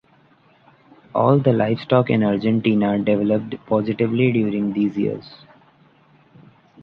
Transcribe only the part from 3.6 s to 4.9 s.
positively during